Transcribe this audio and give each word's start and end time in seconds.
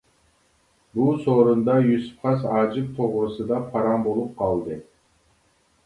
بۇ 0.99 1.05
سورۇندا 1.25 1.75
يۈسۈپ 1.89 2.25
خاس 2.25 2.49
ھاجىپ 2.55 2.91
توغرىسىدا 2.99 3.63
پاراڭ 3.71 4.11
بولۇپ 4.11 4.37
قالدى. 4.45 4.85